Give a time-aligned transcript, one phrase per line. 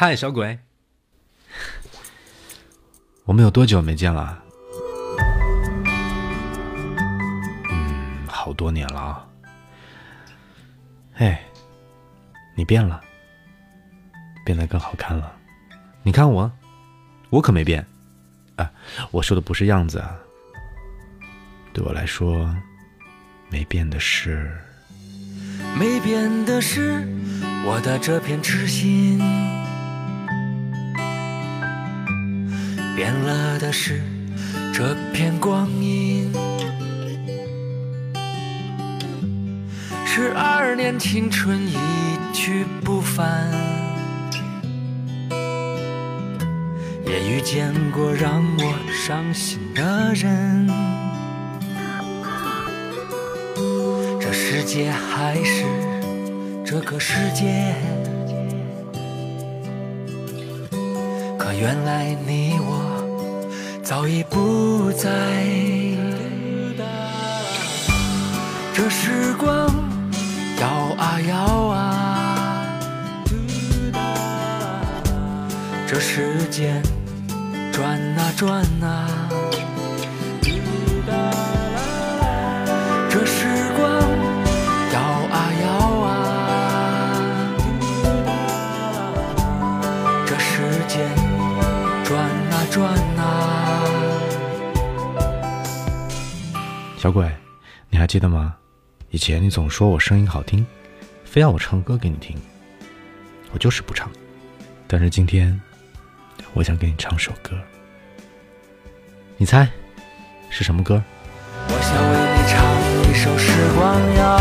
[0.00, 0.56] 嗨，小鬼，
[3.24, 4.40] 我们有多久没见了？
[7.68, 9.26] 嗯，好多年了啊。
[11.14, 11.42] 哎，
[12.54, 13.00] 你变了，
[14.44, 15.34] 变得更好看了。
[16.04, 16.48] 你看我，
[17.30, 17.84] 我可没变。
[18.54, 18.70] 啊，
[19.10, 20.16] 我说的不是样子啊。
[21.72, 22.54] 对我来说，
[23.50, 24.56] 没变的是，
[25.76, 27.04] 没变的是
[27.66, 29.18] 我的这片痴心，
[32.98, 34.02] 变了的是
[34.74, 36.32] 这片光阴。
[40.04, 41.76] 十二年青春一
[42.32, 43.48] 去不返，
[47.06, 50.66] 也遇见过让我伤心的人。
[54.20, 55.62] 这世界还是
[56.66, 57.76] 这个世界，
[61.60, 65.08] 原来你我早已不在。
[68.72, 69.68] 这时光
[70.60, 71.34] 摇啊摇
[71.66, 72.64] 啊，
[75.88, 76.80] 这时间
[77.72, 79.17] 转啊转啊。
[92.70, 93.82] 转啊
[95.14, 95.64] 转啊。
[96.96, 97.30] 小鬼，
[97.90, 98.54] 你还记得吗？
[99.10, 100.66] 以前你总说我声音好听，
[101.24, 102.36] 非要我唱歌给你听，
[103.52, 104.10] 我就是不唱。
[104.86, 105.58] 但是今天，
[106.52, 107.56] 我想给你唱首歌，
[109.36, 109.66] 你猜
[110.50, 111.02] 是什么歌？
[111.68, 112.58] 我想为你唱
[113.10, 114.38] 一首《时光谣》，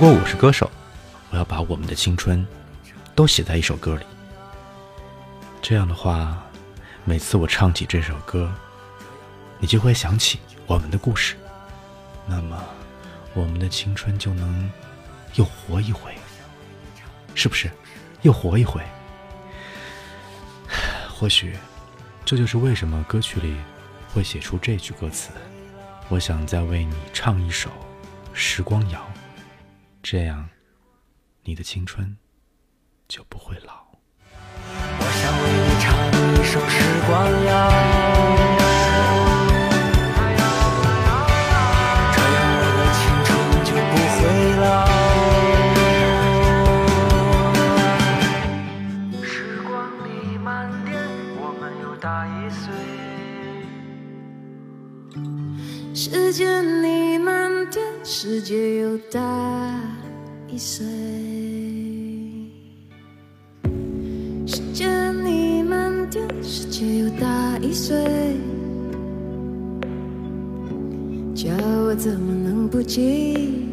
[0.00, 0.70] 如果我是歌手，
[1.28, 2.46] 我要把我们的青春
[3.14, 4.06] 都写在一首歌里。
[5.60, 6.42] 这样的话，
[7.04, 8.50] 每次我唱起这首歌，
[9.58, 11.36] 你就会想起我们的故事，
[12.26, 12.64] 那么
[13.34, 14.70] 我们的青春就能
[15.34, 16.14] 又活一回，
[17.34, 17.70] 是不是？
[18.22, 18.82] 又活一回。
[21.10, 21.54] 或许，
[22.24, 23.54] 这就是为什么歌曲里
[24.14, 25.28] 会写出这句歌词
[26.08, 27.68] ：“我想再为你唱一首
[28.32, 28.98] 《时光谣》，
[30.02, 30.48] 这样
[31.44, 32.16] 你的青春
[33.06, 33.84] 就不会老。”
[34.72, 35.92] 我想为你唱
[36.32, 37.10] 一首《时光
[37.44, 37.70] 谣》，
[49.22, 50.96] 时光里漫点，
[51.36, 52.72] 我们又大一岁。
[55.94, 57.39] 时间里漫点，
[58.12, 59.20] 世界又大
[60.48, 60.84] 一岁。
[64.44, 67.96] 时间里漫点，世界又大一岁。
[71.36, 71.50] 叫
[71.84, 73.64] 我怎么能不记？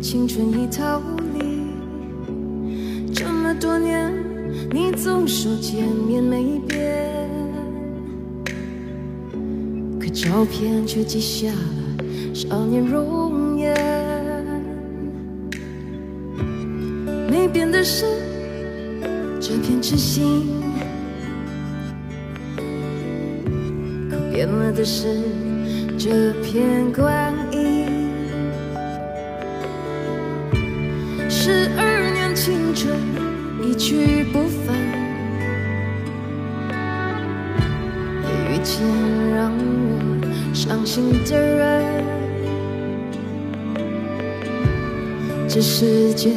[0.00, 1.02] 青春已逃
[1.34, 1.66] 离，
[3.12, 4.14] 这么多年，
[4.70, 7.10] 你总说见面没变。
[9.98, 11.81] 可照片却记下了
[12.34, 13.74] 少年容颜。
[17.30, 18.06] 没变的是
[19.40, 20.62] 这片痴心，
[24.10, 25.20] 可变了的是
[25.98, 27.06] 这片光
[27.52, 27.86] 阴。
[31.28, 32.96] 十二年青春
[33.62, 34.74] 一去不返。
[38.24, 38.82] 也遇见
[39.34, 39.98] 让我
[40.54, 42.21] 伤心的人。
[45.54, 46.30] 这世界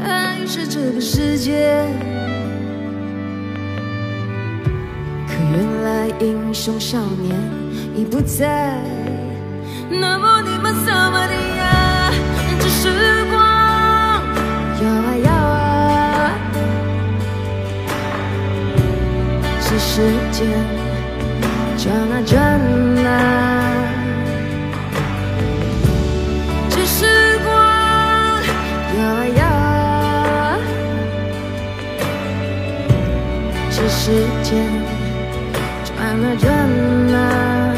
[0.00, 1.86] 还是这个世界，
[5.28, 7.38] 可原来英雄少年
[7.94, 8.80] 已不在。
[9.90, 12.10] 那么你们怎么的呀？
[12.58, 12.88] 这时
[13.30, 13.38] 光
[14.80, 16.32] 摇啊摇啊。
[19.60, 20.00] 这时
[20.32, 20.48] 间
[21.76, 22.34] 转啊转
[23.04, 23.08] 啊，
[33.80, 34.10] 这时
[34.42, 34.66] 间
[35.84, 36.50] 转啊转
[37.14, 37.74] 啊。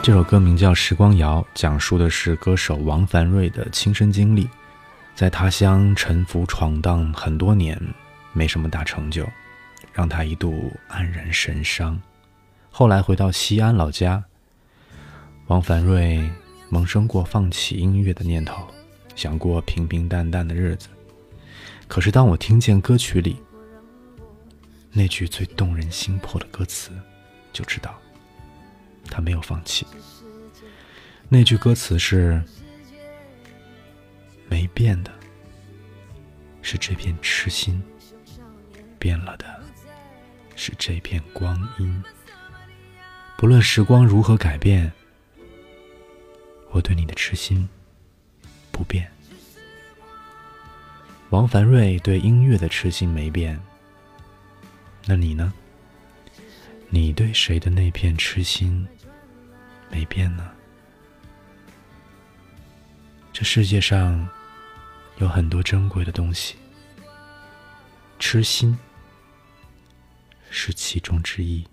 [0.00, 4.48] 这首歌名叫《时光谣》，讲述的是歌手王凡瑞的亲身经历。
[5.16, 7.76] 在他乡沉浮闯荡很多年，
[8.32, 9.26] 没什么大成就，
[9.92, 12.00] 让他一度黯然神伤。
[12.70, 14.22] 后来回到西安老家，
[15.48, 16.30] 王凡瑞
[16.68, 18.64] 萌生过放弃音乐的念头，
[19.16, 20.88] 想过平平淡淡的日子。
[21.90, 23.36] 可是当我听见歌曲里
[24.92, 26.92] 那句最动人心魄的歌词，
[27.52, 28.00] 就知道
[29.06, 29.84] 他没有放弃。
[31.28, 32.40] 那句歌词是
[34.48, 35.12] ：“没变的，
[36.62, 37.82] 是这片痴心；
[38.96, 39.60] 变了的，
[40.54, 42.04] 是这片光阴。
[43.36, 44.92] 不论时光如何改变，
[46.70, 47.68] 我对你的痴心
[48.70, 49.10] 不变。”
[51.30, 53.58] 王凡瑞对音乐的痴心没变，
[55.06, 55.52] 那你呢？
[56.88, 58.84] 你对谁的那片痴心
[59.88, 60.50] 没变呢？
[63.32, 64.28] 这世界上
[65.18, 66.56] 有很多珍贵的东西，
[68.18, 68.76] 痴心
[70.50, 71.64] 是其中之一。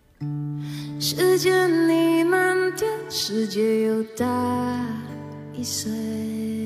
[0.99, 4.25] 时间你慢点，世界又大
[5.55, 6.56] 一岁。